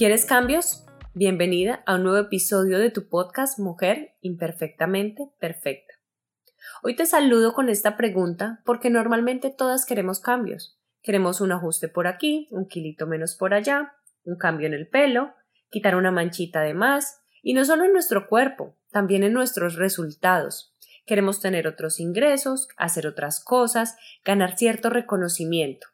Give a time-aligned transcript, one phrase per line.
[0.00, 0.86] ¿Quieres cambios?
[1.12, 5.92] Bienvenida a un nuevo episodio de tu podcast Mujer Imperfectamente Perfecta.
[6.82, 10.80] Hoy te saludo con esta pregunta porque normalmente todas queremos cambios.
[11.02, 13.92] Queremos un ajuste por aquí, un kilito menos por allá,
[14.24, 15.34] un cambio en el pelo,
[15.68, 20.74] quitar una manchita de más, y no solo en nuestro cuerpo, también en nuestros resultados.
[21.04, 25.88] Queremos tener otros ingresos, hacer otras cosas, ganar cierto reconocimiento.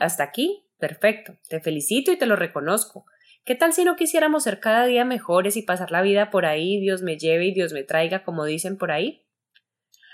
[0.00, 3.06] Hasta aquí, perfecto, te felicito y te lo reconozco.
[3.46, 6.80] ¿Qué tal si no quisiéramos ser cada día mejores y pasar la vida por ahí,
[6.80, 9.26] Dios me lleve y Dios me traiga, como dicen por ahí?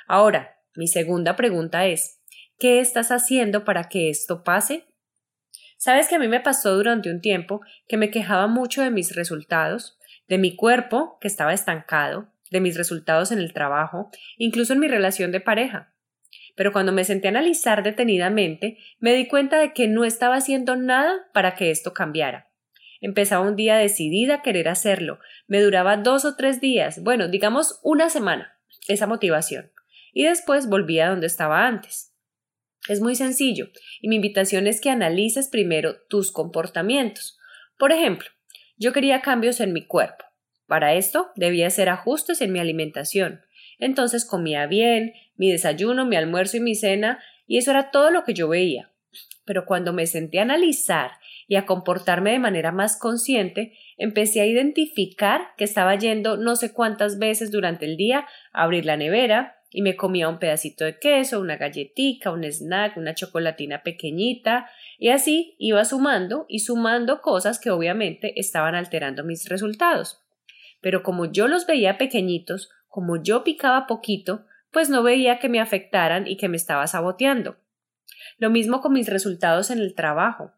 [0.08, 2.20] Ahora, mi segunda pregunta es,
[2.58, 4.84] ¿qué estás haciendo para que esto pase?
[5.78, 9.14] Sabes que a mí me pasó durante un tiempo que me quejaba mucho de mis
[9.14, 14.80] resultados, de mi cuerpo, que estaba estancado, de mis resultados en el trabajo, incluso en
[14.80, 15.94] mi relación de pareja.
[16.56, 20.74] Pero cuando me senté a analizar detenidamente, me di cuenta de que no estaba haciendo
[20.74, 22.49] nada para que esto cambiara.
[23.00, 25.18] Empezaba un día decidida a querer hacerlo.
[25.46, 29.72] Me duraba dos o tres días, bueno, digamos una semana, esa motivación.
[30.12, 32.14] Y después volvía a donde estaba antes.
[32.88, 33.68] Es muy sencillo,
[34.00, 37.38] y mi invitación es que analices primero tus comportamientos.
[37.78, 38.28] Por ejemplo,
[38.76, 40.24] yo quería cambios en mi cuerpo.
[40.66, 43.42] Para esto debía hacer ajustes en mi alimentación.
[43.78, 48.24] Entonces comía bien, mi desayuno, mi almuerzo y mi cena, y eso era todo lo
[48.24, 48.89] que yo veía.
[49.50, 51.10] Pero cuando me senté a analizar
[51.48, 56.72] y a comportarme de manera más consciente, empecé a identificar que estaba yendo no sé
[56.72, 61.00] cuántas veces durante el día a abrir la nevera y me comía un pedacito de
[61.00, 67.58] queso, una galletica, un snack, una chocolatina pequeñita, y así iba sumando y sumando cosas
[67.58, 70.22] que obviamente estaban alterando mis resultados.
[70.80, 75.58] Pero como yo los veía pequeñitos, como yo picaba poquito, pues no veía que me
[75.58, 77.56] afectaran y que me estaba saboteando.
[78.40, 80.52] Lo mismo con mis resultados en el trabajo.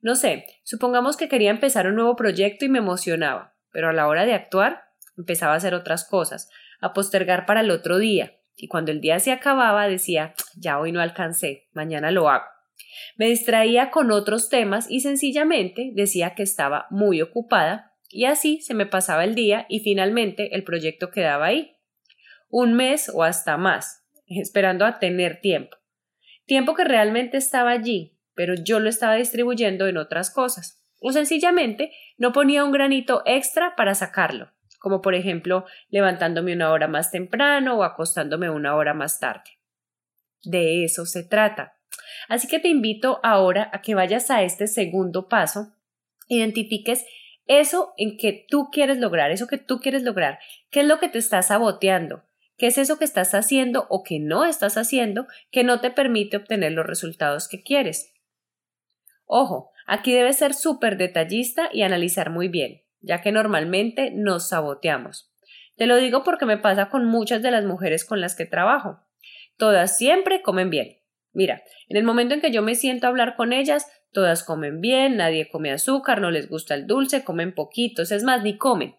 [0.00, 4.08] No sé, supongamos que quería empezar un nuevo proyecto y me emocionaba, pero a la
[4.08, 4.84] hora de actuar
[5.18, 6.48] empezaba a hacer otras cosas,
[6.80, 10.92] a postergar para el otro día, y cuando el día se acababa decía ya hoy
[10.92, 12.46] no alcancé, mañana lo hago.
[13.18, 18.72] Me distraía con otros temas y sencillamente decía que estaba muy ocupada y así se
[18.72, 21.76] me pasaba el día y finalmente el proyecto quedaba ahí.
[22.48, 25.76] Un mes o hasta más, esperando a tener tiempo.
[26.46, 30.80] Tiempo que realmente estaba allí, pero yo lo estaba distribuyendo en otras cosas.
[31.00, 36.88] O sencillamente no ponía un granito extra para sacarlo, como por ejemplo levantándome una hora
[36.88, 39.58] más temprano o acostándome una hora más tarde.
[40.42, 41.76] De eso se trata.
[42.28, 45.74] Así que te invito ahora a que vayas a este segundo paso,
[46.28, 47.04] identifiques
[47.46, 50.38] eso en que tú quieres lograr, eso que tú quieres lograr,
[50.70, 52.22] qué es lo que te está saboteando,
[52.56, 56.36] qué es eso que estás haciendo o que no estás haciendo que no te permite
[56.36, 58.14] obtener los resultados que quieres.
[59.24, 65.32] Ojo, aquí debes ser súper detallista y analizar muy bien, ya que normalmente nos saboteamos.
[65.76, 69.00] Te lo digo porque me pasa con muchas de las mujeres con las que trabajo.
[69.58, 70.98] Todas siempre comen bien.
[71.32, 74.80] Mira, en el momento en que yo me siento a hablar con ellas, todas comen
[74.80, 78.96] bien, nadie come azúcar, no les gusta el dulce, comen poquitos, es más, ni comen.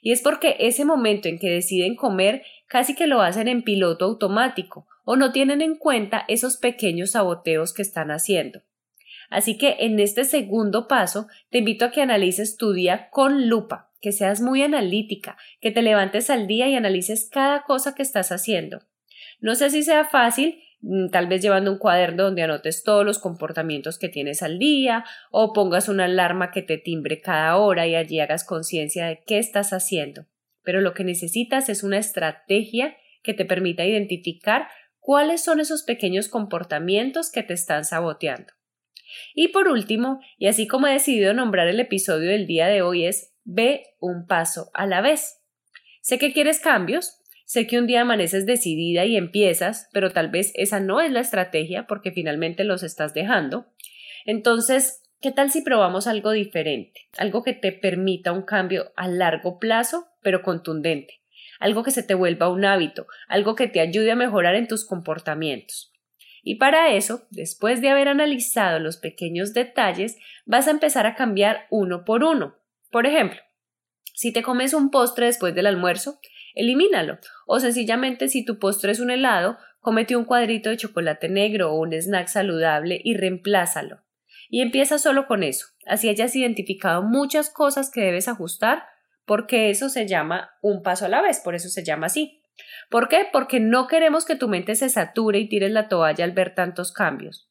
[0.00, 4.04] Y es porque ese momento en que deciden comer casi que lo hacen en piloto
[4.04, 8.62] automático o no tienen en cuenta esos pequeños saboteos que están haciendo.
[9.30, 13.92] Así que en este segundo paso te invito a que analices tu día con lupa,
[14.00, 18.32] que seas muy analítica, que te levantes al día y analices cada cosa que estás
[18.32, 18.80] haciendo.
[19.38, 23.20] No sé si sea fácil, mm, tal vez llevando un cuaderno donde anotes todos los
[23.20, 27.94] comportamientos que tienes al día o pongas una alarma que te timbre cada hora y
[27.94, 30.26] allí hagas conciencia de qué estás haciendo.
[30.64, 34.68] Pero lo que necesitas es una estrategia que te permita identificar
[34.98, 38.52] cuáles son esos pequeños comportamientos que te están saboteando.
[39.34, 43.06] Y por último, y así como he decidido nombrar el episodio del día de hoy
[43.06, 45.42] es Ve un paso a la vez.
[46.00, 50.52] Sé que quieres cambios, sé que un día amaneces decidida y empiezas, pero tal vez
[50.54, 53.66] esa no es la estrategia porque finalmente los estás dejando.
[54.24, 57.08] Entonces, ¿qué tal si probamos algo diferente?
[57.18, 61.20] Algo que te permita un cambio a largo plazo, pero contundente.
[61.60, 64.84] Algo que se te vuelva un hábito, algo que te ayude a mejorar en tus
[64.84, 65.92] comportamientos.
[66.42, 71.66] Y para eso, después de haber analizado los pequeños detalles, vas a empezar a cambiar
[71.70, 72.56] uno por uno.
[72.90, 73.40] Por ejemplo,
[74.12, 76.20] si te comes un postre después del almuerzo,
[76.54, 77.18] elimínalo.
[77.46, 81.80] O sencillamente, si tu postre es un helado, cómete un cuadrito de chocolate negro o
[81.80, 84.02] un snack saludable y reemplázalo.
[84.48, 85.66] Y empieza solo con eso.
[85.86, 88.84] Así hayas identificado muchas cosas que debes ajustar,
[89.26, 92.42] porque eso se llama un paso a la vez, por eso se llama así.
[92.90, 93.26] ¿Por qué?
[93.32, 96.92] Porque no queremos que tu mente se sature y tires la toalla al ver tantos
[96.92, 97.50] cambios.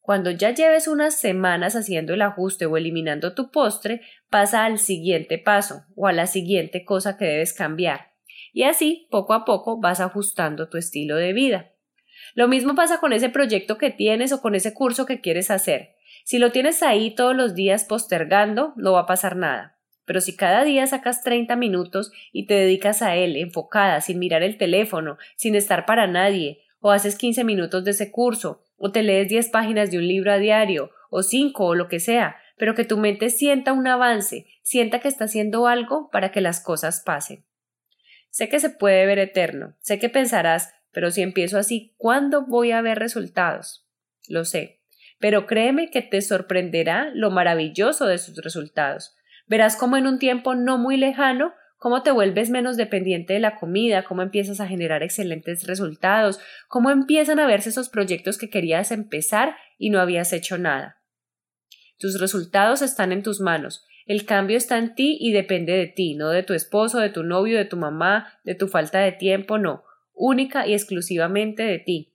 [0.00, 5.38] Cuando ya lleves unas semanas haciendo el ajuste o eliminando tu postre, pasa al siguiente
[5.38, 8.12] paso o a la siguiente cosa que debes cambiar.
[8.52, 11.72] Y así, poco a poco, vas ajustando tu estilo de vida.
[12.34, 15.94] Lo mismo pasa con ese proyecto que tienes o con ese curso que quieres hacer.
[16.24, 19.79] Si lo tienes ahí todos los días postergando, no va a pasar nada.
[20.10, 24.42] Pero si cada día sacas 30 minutos y te dedicas a él, enfocada, sin mirar
[24.42, 29.04] el teléfono, sin estar para nadie, o haces 15 minutos de ese curso, o te
[29.04, 32.74] lees 10 páginas de un libro a diario, o 5 o lo que sea, pero
[32.74, 37.04] que tu mente sienta un avance, sienta que está haciendo algo para que las cosas
[37.06, 37.44] pasen.
[38.30, 42.72] Sé que se puede ver eterno, sé que pensarás, pero si empiezo así, ¿cuándo voy
[42.72, 43.86] a ver resultados?
[44.26, 44.80] Lo sé,
[45.20, 49.14] pero créeme que te sorprenderá lo maravilloso de sus resultados,
[49.50, 53.56] Verás cómo en un tiempo no muy lejano, cómo te vuelves menos dependiente de la
[53.56, 56.38] comida, cómo empiezas a generar excelentes resultados,
[56.68, 61.02] cómo empiezan a verse esos proyectos que querías empezar y no habías hecho nada.
[61.98, 63.84] Tus resultados están en tus manos.
[64.06, 67.24] El cambio está en ti y depende de ti, no de tu esposo, de tu
[67.24, 69.82] novio, de tu mamá, de tu falta de tiempo, no,
[70.14, 72.14] única y exclusivamente de ti.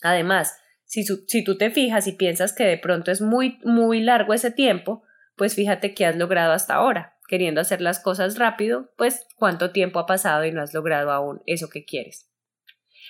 [0.00, 4.32] Además, si, si tú te fijas y piensas que de pronto es muy, muy largo
[4.32, 5.02] ese tiempo,
[5.36, 7.18] pues fíjate qué has logrado hasta ahora.
[7.28, 11.40] Queriendo hacer las cosas rápido, pues cuánto tiempo ha pasado y no has logrado aún
[11.46, 12.30] eso que quieres.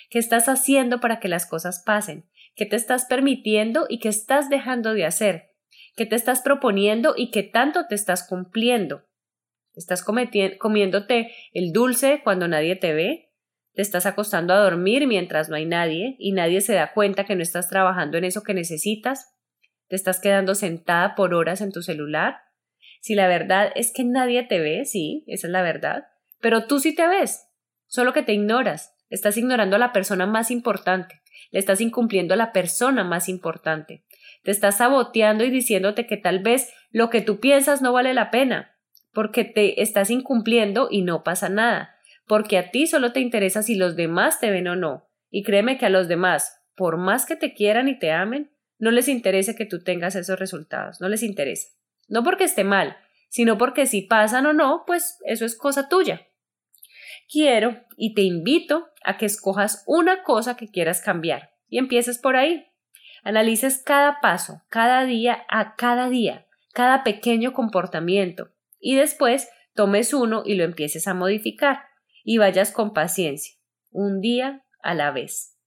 [0.09, 2.29] ¿Qué estás haciendo para que las cosas pasen?
[2.55, 5.51] ¿Qué te estás permitiendo y qué estás dejando de hacer?
[5.95, 9.05] ¿Qué te estás proponiendo y qué tanto te estás cumpliendo?
[9.73, 13.31] ¿Estás comiéndote el dulce cuando nadie te ve?
[13.73, 17.35] ¿Te estás acostando a dormir mientras no hay nadie y nadie se da cuenta que
[17.35, 19.33] no estás trabajando en eso que necesitas?
[19.93, 22.37] ¿Te estás quedando sentada por horas en tu celular?
[22.99, 26.07] Si la verdad es que nadie te ve, sí, esa es la verdad,
[26.41, 27.47] pero tú sí te ves,
[27.85, 32.37] solo que te ignoras, estás ignorando a la persona más importante, le estás incumpliendo a
[32.37, 34.03] la persona más importante,
[34.41, 38.31] te estás saboteando y diciéndote que tal vez lo que tú piensas no vale la
[38.31, 38.75] pena,
[39.13, 41.95] porque te estás incumpliendo y no pasa nada,
[42.25, 45.77] porque a ti solo te interesa si los demás te ven o no, y créeme
[45.77, 48.49] que a los demás, por más que te quieran y te amen,
[48.83, 51.69] no les interesa que tú tengas esos resultados, no les interesa.
[52.09, 52.97] No porque esté mal,
[53.29, 56.27] sino porque si pasan o no, pues eso es cosa tuya.
[57.31, 62.35] Quiero y te invito a que escojas una cosa que quieras cambiar y empieces por
[62.35, 62.65] ahí.
[63.23, 68.49] Analices cada paso, cada día a cada día, cada pequeño comportamiento
[68.81, 71.85] y después tomes uno y lo empieces a modificar
[72.25, 73.55] y vayas con paciencia,
[73.91, 75.57] un día a la vez.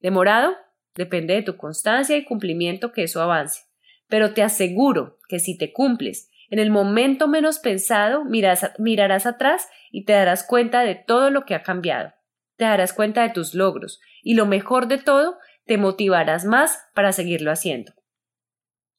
[0.00, 0.56] ¿Demorado?
[0.98, 3.60] Depende de tu constancia y cumplimiento que eso avance.
[4.08, 10.06] Pero te aseguro que si te cumples, en el momento menos pensado mirarás atrás y
[10.06, 12.14] te darás cuenta de todo lo que ha cambiado.
[12.56, 17.12] Te darás cuenta de tus logros y lo mejor de todo, te motivarás más para
[17.12, 17.92] seguirlo haciendo.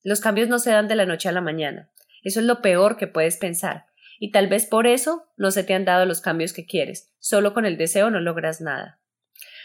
[0.01, 1.91] Los cambios no se dan de la noche a la mañana.
[2.23, 3.87] Eso es lo peor que puedes pensar.
[4.19, 7.13] Y tal vez por eso no se te han dado los cambios que quieres.
[7.19, 9.01] Solo con el deseo no logras nada.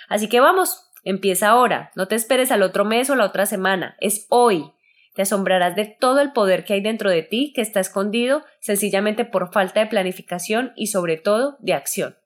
[0.09, 3.97] Así que vamos, Empieza ahora, no te esperes al otro mes o la otra semana,
[4.01, 4.73] es hoy.
[5.15, 9.25] Te asombrarás de todo el poder que hay dentro de ti que está escondido sencillamente
[9.25, 12.17] por falta de planificación y sobre todo de acción.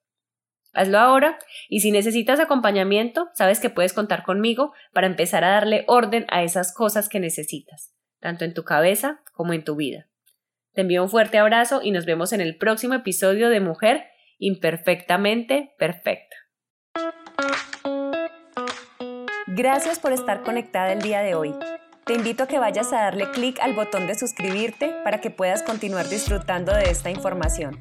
[0.72, 5.84] Hazlo ahora y si necesitas acompañamiento, sabes que puedes contar conmigo para empezar a darle
[5.88, 10.08] orden a esas cosas que necesitas, tanto en tu cabeza como en tu vida.
[10.74, 14.04] Te envío un fuerte abrazo y nos vemos en el próximo episodio de Mujer
[14.38, 16.27] Imperfectamente Perfecta.
[19.58, 21.52] Gracias por estar conectada el día de hoy.
[22.04, 25.64] Te invito a que vayas a darle clic al botón de suscribirte para que puedas
[25.64, 27.76] continuar disfrutando de esta información.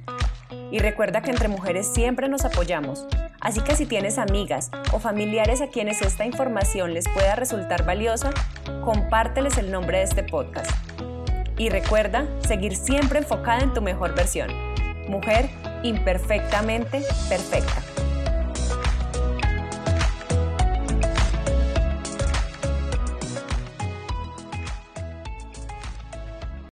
[0.72, 3.06] Y recuerda que entre mujeres siempre nos apoyamos,
[3.42, 8.32] así que si tienes amigas o familiares a quienes esta información les pueda resultar valiosa,
[8.84, 10.72] compárteles el nombre de este podcast.
[11.60, 14.50] Y recuerda seguir siempre enfocada en tu mejor versión.
[15.08, 15.48] Mujer
[15.84, 18.07] imperfectamente perfecta.